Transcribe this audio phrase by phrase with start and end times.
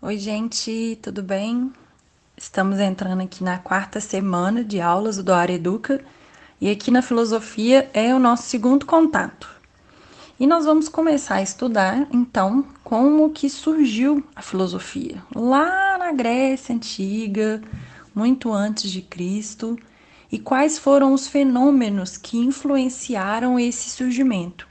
[0.00, 1.72] Oi, gente, tudo bem?
[2.36, 6.00] Estamos entrando aqui na quarta semana de aulas do Área Educa
[6.60, 9.50] e aqui na filosofia é o nosso segundo contato.
[10.38, 15.20] E nós vamos começar a estudar, então, como que surgiu a filosofia.
[15.34, 17.60] Lá na Grécia Antiga,
[18.14, 19.76] muito antes de Cristo,
[20.30, 24.68] e quais foram os fenômenos que influenciaram esse surgimento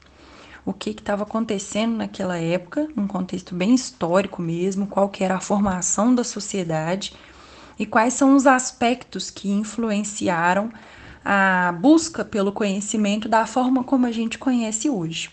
[0.68, 5.40] o que estava acontecendo naquela época, num contexto bem histórico mesmo, qual que era a
[5.40, 7.14] formação da sociedade
[7.80, 10.70] e quais são os aspectos que influenciaram
[11.24, 15.30] a busca pelo conhecimento da forma como a gente conhece hoje.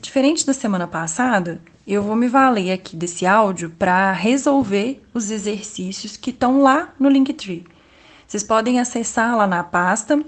[0.00, 6.16] Diferente da semana passada, eu vou me valer aqui desse áudio para resolver os exercícios
[6.16, 7.66] que estão lá no Linktree.
[8.24, 10.24] Vocês podem acessar lá na pasta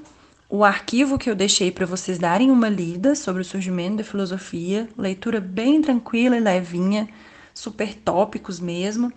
[0.50, 4.88] o arquivo que eu deixei para vocês darem uma lida sobre o surgimento da filosofia,
[4.98, 7.08] leitura bem tranquila e levinha,
[7.54, 9.12] super tópicos mesmo,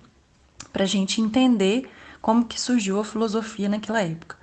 [0.72, 1.90] para a gente entender
[2.22, 4.38] como que surgiu a filosofia naquela época.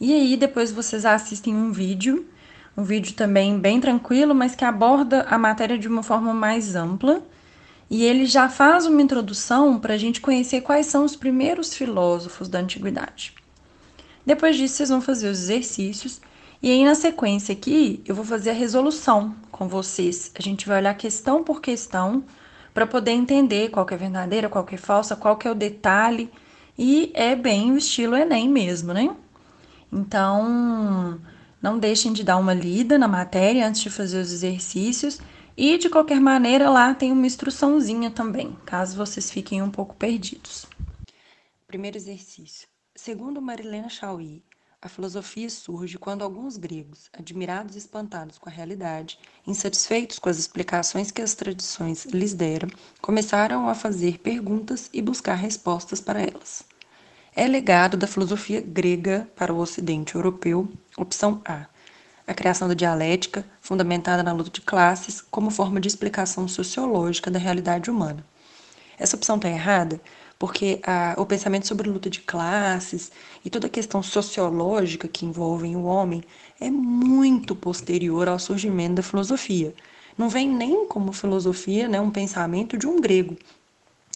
[0.00, 2.26] E aí depois vocês assistem um vídeo,
[2.74, 7.22] um vídeo também bem tranquilo, mas que aborda a matéria de uma forma mais ampla.
[7.90, 12.48] E ele já faz uma introdução para a gente conhecer quais são os primeiros filósofos
[12.48, 13.34] da antiguidade.
[14.24, 16.20] Depois disso, vocês vão fazer os exercícios.
[16.62, 20.30] E aí, na sequência aqui, eu vou fazer a resolução com vocês.
[20.34, 22.24] A gente vai olhar questão por questão
[22.72, 26.30] para poder entender qual é verdadeira, qual é falsa, qual é o detalhe.
[26.78, 29.14] E é bem o estilo Enem mesmo, né?
[29.92, 31.20] Então,
[31.60, 35.20] não deixem de dar uma lida na matéria antes de fazer os exercícios.
[35.56, 40.66] E de qualquer maneira, lá tem uma instruçãozinha também, caso vocês fiquem um pouco perdidos.
[41.66, 42.71] Primeiro exercício.
[42.94, 44.42] Segundo Marilena Chauí,
[44.80, 50.38] a filosofia surge quando alguns gregos, admirados e espantados com a realidade, insatisfeitos com as
[50.38, 52.68] explicações que as tradições lhes deram,
[53.00, 56.64] começaram a fazer perguntas e buscar respostas para elas.
[57.34, 61.66] É legado da filosofia grega para o ocidente europeu, opção A.
[62.26, 67.38] A criação da dialética, fundamentada na luta de classes, como forma de explicação sociológica da
[67.38, 68.22] realidade humana.
[68.98, 69.98] Essa opção está errada
[70.42, 73.12] porque a, o pensamento sobre luta de classes
[73.44, 76.20] e toda a questão sociológica que envolve o homem
[76.60, 79.72] é muito posterior ao surgimento da filosofia.
[80.18, 83.36] Não vem nem como filosofia né, um pensamento de um grego.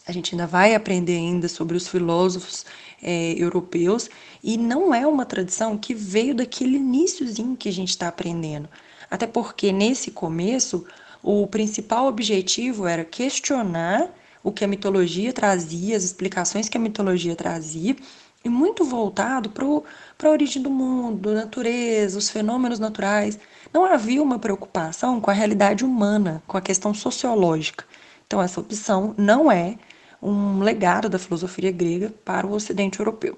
[0.04, 2.66] A gente ainda vai aprender ainda sobre os filósofos
[3.00, 4.10] é, europeus
[4.42, 8.68] e não é uma tradição que veio daquele iníciozinho que a gente está aprendendo.
[9.08, 10.84] Até porque nesse começo
[11.22, 14.10] o principal objetivo era questionar
[14.46, 17.96] o que a mitologia trazia, as explicações que a mitologia trazia,
[18.44, 23.40] e muito voltado para a origem do mundo, natureza, os fenômenos naturais.
[23.74, 27.84] Não havia uma preocupação com a realidade humana, com a questão sociológica.
[28.24, 29.76] Então, essa opção não é
[30.22, 33.36] um legado da filosofia grega para o ocidente europeu.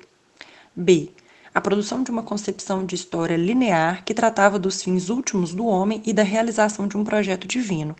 [0.76, 1.10] B.
[1.54, 6.02] A produção de uma concepção de história linear que tratava dos fins últimos do homem
[6.04, 7.96] e da realização de um projeto divino,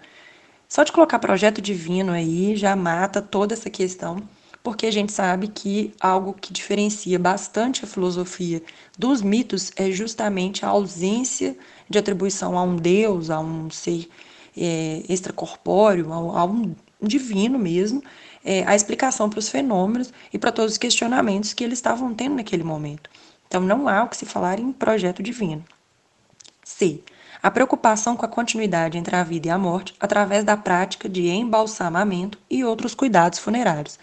[0.68, 4.22] só de colocar projeto divino aí já mata toda essa questão,
[4.62, 8.62] porque a gente sabe que algo que diferencia bastante a filosofia
[8.98, 11.56] dos mitos é justamente a ausência
[11.88, 14.08] de atribuição a um Deus, a um ser
[14.54, 18.02] é, extracorpóreo, a, a um divino mesmo,
[18.44, 22.36] é, a explicação para os fenômenos e para todos os questionamentos que eles estavam tendo
[22.36, 23.08] naquele momento.
[23.46, 25.64] Então não há o que se falar em projeto divino.
[26.62, 27.02] C
[27.42, 31.28] a preocupação com a continuidade entre a vida e a morte através da prática de
[31.28, 33.98] embalsamamento e outros cuidados funerários.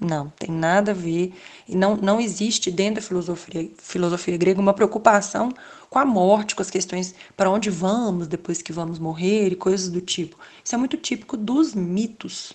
[0.00, 1.32] Não, tem nada a ver
[1.68, 5.52] e não, não existe dentro da filosofia, filosofia grega uma preocupação
[5.88, 9.88] com a morte, com as questões para onde vamos depois que vamos morrer e coisas
[9.88, 10.36] do tipo.
[10.64, 12.52] Isso é muito típico dos mitos.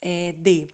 [0.00, 0.68] É, D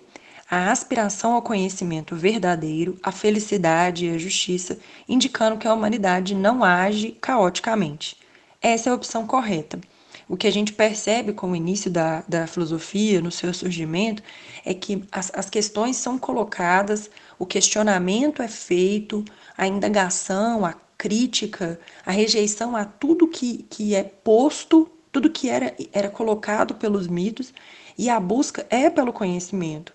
[0.55, 4.79] a aspiração ao conhecimento verdadeiro, a felicidade e a justiça,
[5.09, 8.17] indicando que a humanidade não age caoticamente.
[8.63, 9.81] Essa é a opção correta.
[10.29, 14.23] O que a gente percebe com o início da, da filosofia, no seu surgimento,
[14.65, 19.25] é que as, as questões são colocadas, o questionamento é feito,
[19.59, 25.75] a indagação, a crítica, a rejeição a tudo que, que é posto, tudo que era,
[25.93, 27.53] era colocado pelos mitos,
[27.99, 29.93] e a busca é pelo conhecimento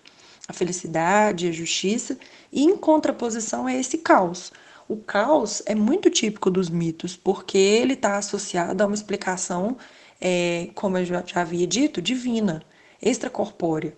[0.50, 2.18] a felicidade, a justiça,
[2.52, 4.52] e em contraposição a esse caos.
[4.88, 9.76] O caos é muito típico dos mitos, porque ele está associado a uma explicação,
[10.20, 12.62] é, como eu já, havia dito, divina,
[13.00, 13.96] extracorpórea.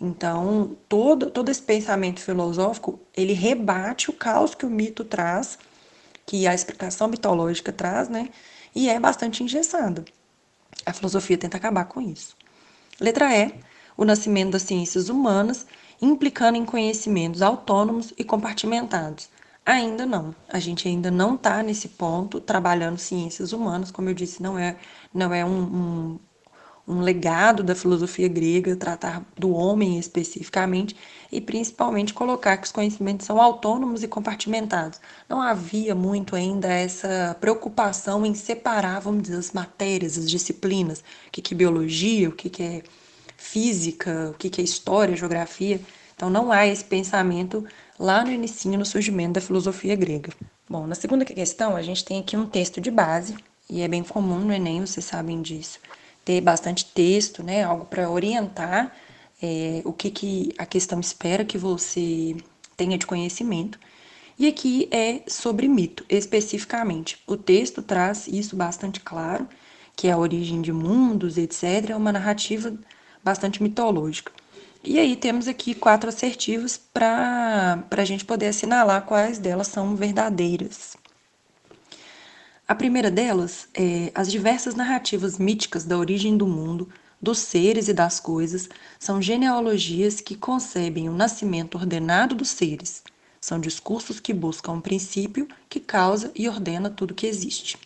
[0.00, 5.56] Então, todo, todo esse pensamento filosófico, ele rebate o caos que o mito traz,
[6.26, 8.28] que a explicação mitológica traz, né?
[8.74, 10.04] E é bastante engessada.
[10.84, 12.36] A filosofia tenta acabar com isso.
[12.98, 13.54] Letra E
[13.96, 15.66] o nascimento das ciências humanas,
[16.02, 19.30] implicando em conhecimentos autônomos e compartimentados.
[19.64, 24.42] Ainda não, a gente ainda não está nesse ponto trabalhando ciências humanas, como eu disse,
[24.42, 24.76] não é,
[25.14, 26.18] não é um, um
[26.86, 30.96] um legado da filosofia grega, tratar do homem especificamente
[31.30, 35.00] e principalmente colocar que os conhecimentos são autônomos e compartimentados.
[35.28, 41.30] Não havia muito ainda essa preocupação em separar, vamos dizer, as matérias, as disciplinas, o
[41.30, 42.82] que é biologia, o que é
[43.42, 45.80] física, o que é história, geografia.
[46.14, 47.64] Então não há esse pensamento
[47.98, 50.32] lá no início, no surgimento da filosofia grega.
[50.68, 53.36] Bom, na segunda questão, a gente tem aqui um texto de base,
[53.68, 55.78] e é bem comum no Enem, vocês sabem disso
[56.24, 57.64] ter bastante texto, né?
[57.64, 58.94] Algo para orientar
[59.42, 62.36] é, o que, que a questão espera que você
[62.76, 63.78] tenha de conhecimento.
[64.38, 67.18] E aqui é sobre mito, especificamente.
[67.26, 69.48] O texto traz isso bastante claro,
[69.94, 71.90] que é a origem de mundos, etc.
[71.90, 72.74] É uma narrativa
[73.22, 74.32] bastante mitológica.
[74.84, 80.96] E aí temos aqui quatro assertivos para a gente poder assinalar quais delas são verdadeiras.
[82.66, 86.88] A primeira delas é as diversas narrativas míticas da origem do mundo,
[87.20, 93.04] dos seres e das coisas, são genealogias que concebem o nascimento ordenado dos seres.
[93.40, 97.78] São discursos que buscam um princípio que causa e ordena tudo que existe.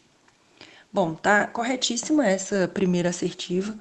[0.90, 3.76] Bom, tá corretíssima essa primeira assertiva.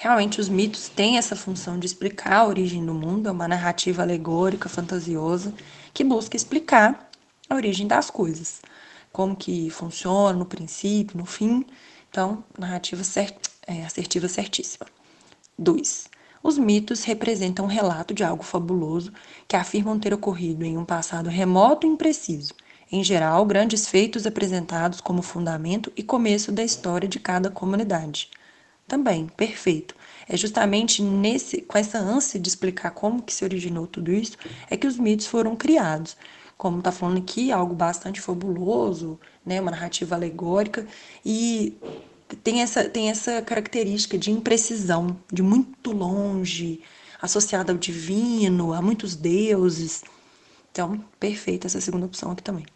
[0.00, 4.00] Realmente os mitos têm essa função de explicar a origem do mundo, é uma narrativa
[4.00, 5.52] alegórica, fantasiosa,
[5.92, 7.10] que busca explicar
[7.50, 8.62] a origem das coisas
[9.12, 11.66] como que funciona no princípio, no fim.
[12.08, 13.34] Então, narrativa cert,
[13.66, 14.86] é, assertiva certíssima.
[15.58, 16.06] 2.
[16.44, 19.12] Os mitos representam um relato de algo fabuloso
[19.48, 22.54] que afirmam ter ocorrido em um passado remoto e impreciso.
[22.92, 28.30] Em geral, grandes feitos apresentados como fundamento e começo da história de cada comunidade.
[28.88, 29.94] Também, perfeito.
[30.28, 34.36] É justamente nesse, com essa ânsia de explicar como que se originou tudo isso,
[34.68, 36.16] é que os mitos foram criados
[36.58, 40.84] como está falando aqui, algo bastante fabuloso, né, uma narrativa alegórica,
[41.24, 41.78] e
[42.42, 46.82] tem essa, tem essa característica de imprecisão, de muito longe,
[47.22, 50.02] associada ao divino, a muitos deuses.
[50.72, 52.66] Então, perfeita essa segunda opção aqui também.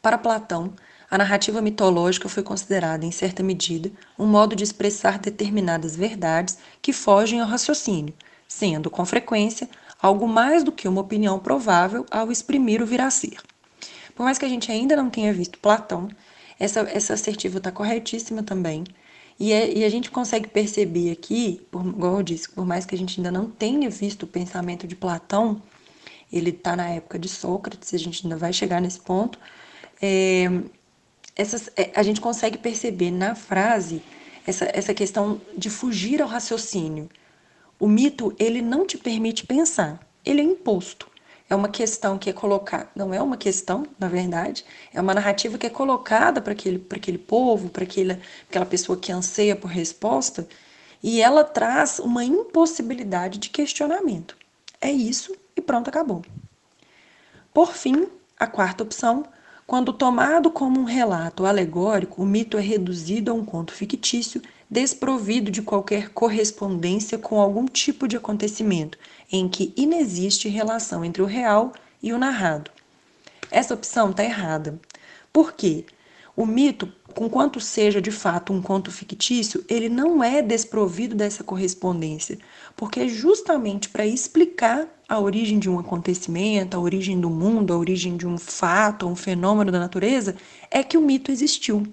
[0.00, 0.72] Para Platão,
[1.10, 6.92] a narrativa mitológica foi considerada, em certa medida, um modo de expressar determinadas verdades que
[6.92, 8.12] fogem ao raciocínio,
[8.48, 9.68] sendo, com frequência,
[10.00, 13.36] algo mais do que uma opinião provável ao exprimir o vir a ser.
[14.14, 16.08] Por mais que a gente ainda não tenha visto Platão,
[16.58, 18.84] essa, essa assertiva está corretíssima também.
[19.38, 22.94] E, é, e, a gente consegue perceber aqui, por, igual eu disse, por mais que
[22.94, 25.60] a gente ainda não tenha visto o pensamento de Platão,
[26.32, 29.38] ele está na época de Sócrates, a gente ainda vai chegar nesse ponto,
[30.00, 30.46] é,
[31.36, 34.02] essas, é, a gente consegue perceber na frase
[34.46, 37.08] essa, essa questão de fugir ao raciocínio.
[37.78, 41.08] O mito, ele não te permite pensar, ele é imposto.
[41.48, 45.56] É uma questão que é colocada, não é uma questão, na verdade, é uma narrativa
[45.56, 50.48] que é colocada para aquele, aquele povo, para aquela pessoa que anseia por resposta,
[51.00, 54.36] e ela traz uma impossibilidade de questionamento.
[54.80, 56.24] É isso e pronto, acabou.
[57.54, 58.08] Por fim,
[58.38, 59.24] a quarta opção,
[59.66, 64.40] quando tomado como um relato alegórico, o mito é reduzido a um conto fictício
[64.70, 68.96] desprovido de qualquer correspondência com algum tipo de acontecimento,
[69.30, 72.70] em que inexiste relação entre o real e o narrado.
[73.50, 74.78] Essa opção está errada.
[75.32, 75.84] Por quê?
[76.36, 82.38] O mito, conquanto seja de fato um conto fictício, ele não é desprovido dessa correspondência,
[82.76, 87.78] porque é justamente para explicar a origem de um acontecimento, a origem do mundo, a
[87.78, 90.36] origem de um fato, um fenômeno da natureza,
[90.70, 91.84] é que o mito existiu.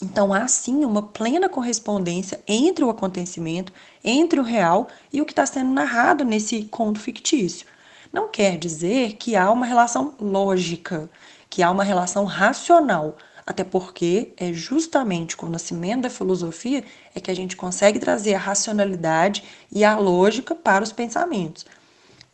[0.00, 3.72] Então, há sim uma plena correspondência entre o acontecimento,
[4.04, 7.66] entre o real e o que está sendo narrado nesse conto fictício.
[8.12, 11.10] Não quer dizer que há uma relação lógica,
[11.50, 13.16] que há uma relação racional,
[13.46, 16.82] até porque é justamente com o nascimento da filosofia
[17.14, 21.64] é que a gente consegue trazer a racionalidade e a lógica para os pensamentos.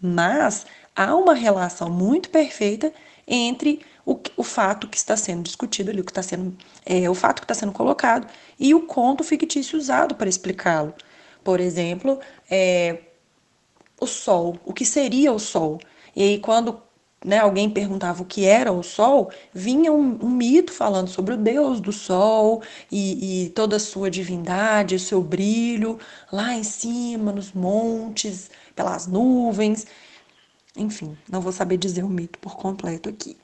[0.00, 0.64] Mas
[0.96, 2.92] há uma relação muito perfeita
[3.26, 7.14] entre o, o fato que está sendo discutido ali, o que está sendo, é, o
[7.14, 8.26] fato que está sendo colocado
[8.58, 10.94] e o conto fictício usado para explicá-lo.
[11.44, 13.00] Por exemplo, é,
[14.00, 15.78] o Sol, o que seria o Sol?
[16.16, 16.82] E aí, quando
[17.24, 21.36] né, alguém perguntava o que era o Sol, vinha um, um mito falando sobre o
[21.36, 25.98] Deus do Sol e, e, toda a sua divindade, o seu brilho
[26.32, 29.86] lá em cima, nos montes, pelas nuvens.
[30.76, 33.36] Enfim, não vou saber dizer o mito por completo aqui.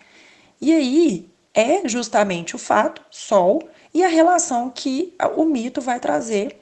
[0.60, 6.60] E aí é justamente o fato, Sol, e a relação que o mito vai trazer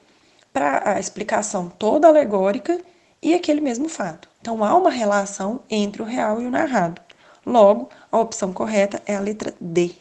[0.53, 2.81] para a explicação toda alegórica
[3.23, 4.29] e aquele mesmo fato.
[4.41, 7.06] Então há uma relação entre o real e o narrado.
[7.47, 9.93] Logo, a opção correta é a letra D.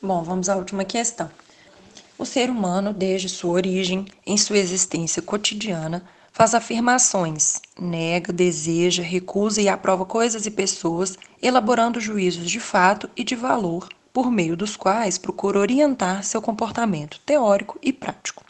[0.00, 1.30] Bom, vamos à última questão.
[2.16, 6.02] O ser humano, desde sua origem, em sua existência cotidiana,
[6.32, 13.22] faz afirmações, nega, deseja, recusa e aprova coisas e pessoas, elaborando juízos de fato e
[13.22, 18.42] de valor por meio dos quais procura orientar seu comportamento teórico e prático.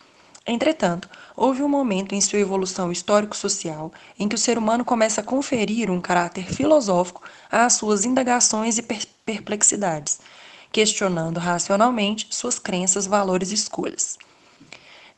[0.53, 5.25] Entretanto, houve um momento em sua evolução histórico-social em que o ser humano começa a
[5.25, 8.83] conferir um caráter filosófico às suas indagações e
[9.25, 10.19] perplexidades,
[10.73, 14.19] questionando racionalmente suas crenças, valores e escolhas.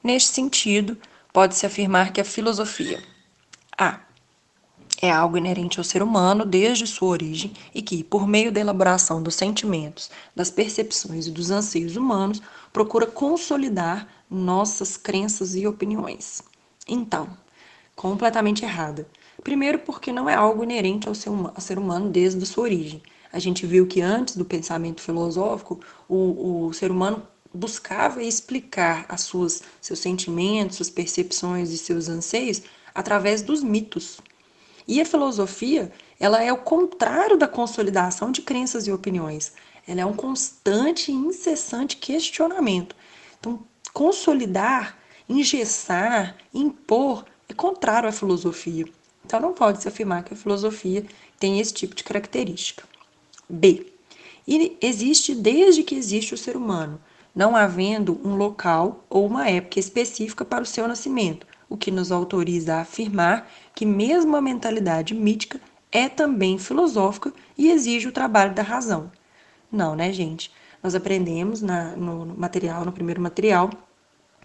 [0.04, 0.98] Neste sentido,
[1.32, 3.02] pode-se afirmar que a filosofia
[3.78, 4.00] A
[5.00, 9.22] é algo inerente ao ser humano desde sua origem e que, por meio da elaboração
[9.22, 12.40] dos sentimentos, das percepções e dos anseios humanos,
[12.72, 16.42] procura consolidar nossas crenças e opiniões.
[16.86, 17.28] Então,
[17.96, 19.06] completamente errada.
[19.42, 23.02] Primeiro, porque não é algo inerente ao ser, humano desde sua origem.
[23.32, 27.22] A gente viu que antes do pensamento filosófico, o, o ser humano
[27.52, 32.62] buscava explicar as suas, seus sentimentos, suas percepções e seus anseios
[32.94, 34.20] através dos mitos,
[34.86, 39.52] e a filosofia, ela é o contrário da consolidação de crenças e opiniões.
[39.86, 42.94] Ela é um constante e incessante questionamento.
[43.38, 43.60] Então,
[43.92, 44.98] consolidar,
[45.28, 48.86] engessar, impor é contrário à filosofia.
[49.24, 51.04] Então, não pode se afirmar que a filosofia
[51.38, 52.84] tem esse tipo de característica.
[53.48, 53.92] B.
[54.46, 57.00] E existe desde que existe o ser humano,
[57.34, 62.12] não havendo um local ou uma época específica para o seu nascimento, o que nos
[62.12, 65.60] autoriza a afirmar que mesmo a mentalidade mítica
[65.90, 69.10] é também filosófica e exige o trabalho da razão.
[69.70, 70.52] Não, né, gente?
[70.82, 73.70] Nós aprendemos na, no material, no primeiro material,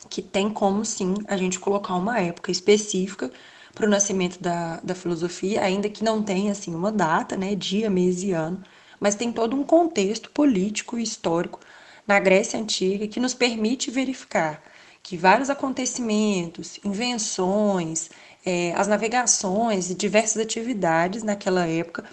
[0.10, 3.31] que tem como sim a gente colocar uma época específica
[3.74, 7.89] para o nascimento da, da filosofia, ainda que não tenha assim uma data, né, dia,
[7.89, 8.62] mês e ano,
[9.00, 11.60] mas tem todo um contexto político e histórico
[12.05, 14.62] na Grécia Antiga que nos permite verificar
[15.08, 18.10] que vários acontecimentos, invenções,
[18.46, 22.04] é, as navegações e diversas atividades naquela época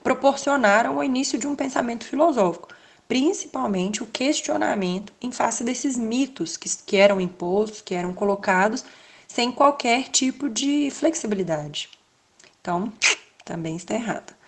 [0.00, 2.68] proporcionaram o início de um pensamento filosófico,
[3.08, 8.84] principalmente o questionamento em face desses mitos que, que eram impostos, que eram colocados
[9.26, 11.90] sem qualquer tipo de flexibilidade.
[12.60, 12.92] Então,
[13.44, 14.38] também está errada.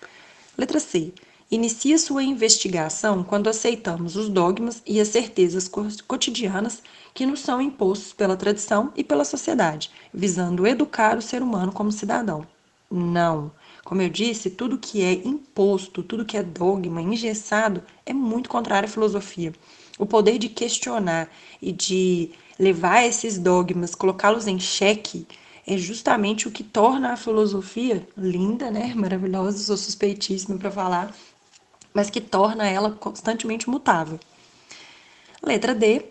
[0.57, 1.13] Letra C.
[1.51, 5.67] Inicia sua investigação quando aceitamos os dogmas e as certezas
[6.07, 11.71] cotidianas que nos são impostos pela tradição e pela sociedade, visando educar o ser humano
[11.71, 12.45] como cidadão.
[12.91, 13.51] Não.
[13.83, 18.87] Como eu disse, tudo que é imposto, tudo que é dogma, engessado, é muito contrário
[18.87, 19.51] à filosofia.
[19.97, 22.29] O poder de questionar e de
[22.59, 25.25] levar esses dogmas, colocá-los em xeque,
[25.65, 28.93] é justamente o que torna a filosofia linda, né?
[28.95, 31.15] Maravilhosa, sou suspeitíssima para falar,
[31.93, 34.19] mas que torna ela constantemente mutável.
[35.41, 36.05] Letra D.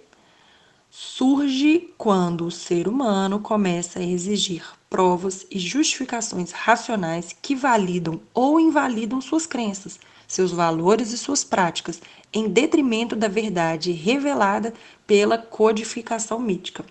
[0.90, 8.58] Surge quando o ser humano começa a exigir provas e justificações racionais que validam ou
[8.58, 12.00] invalidam suas crenças, seus valores e suas práticas,
[12.32, 14.72] em detrimento da verdade revelada
[15.06, 16.84] pela codificação mítica.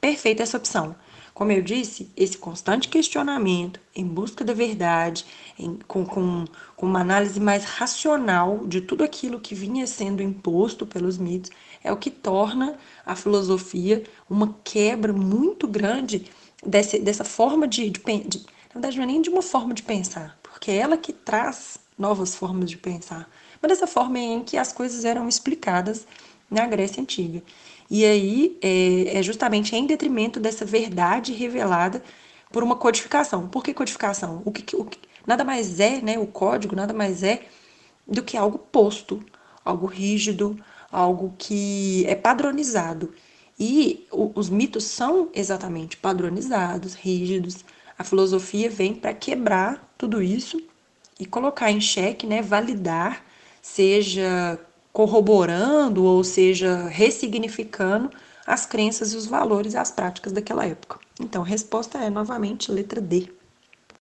[0.00, 0.96] Perfeita essa opção.
[1.36, 5.26] Como eu disse, esse constante questionamento em busca da verdade,
[5.58, 10.86] em, com, com, com uma análise mais racional de tudo aquilo que vinha sendo imposto
[10.86, 11.50] pelos mitos,
[11.84, 16.24] é o que torna a filosofia uma quebra muito grande
[16.64, 18.38] desse, dessa forma de, de, de.
[18.38, 21.76] Na verdade, não é nem de uma forma de pensar, porque é ela que traz
[21.98, 23.28] novas formas de pensar,
[23.60, 26.06] mas dessa forma em que as coisas eram explicadas
[26.50, 27.42] na Grécia Antiga.
[27.90, 32.02] E aí é, é justamente em detrimento dessa verdade revelada
[32.50, 33.48] por uma codificação.
[33.48, 34.42] Por que codificação?
[34.44, 37.46] O que, o que nada mais é, né, o código nada mais é
[38.06, 39.24] do que algo posto,
[39.64, 40.56] algo rígido,
[40.90, 43.12] algo que é padronizado.
[43.58, 47.64] E o, os mitos são exatamente padronizados, rígidos.
[47.98, 50.60] A filosofia vem para quebrar tudo isso
[51.18, 53.24] e colocar em xeque, né, validar,
[53.62, 54.58] seja
[54.96, 58.10] corroborando ou seja, ressignificando
[58.46, 60.98] as crenças e os valores e as práticas daquela época.
[61.20, 63.28] Então, a resposta é novamente letra D.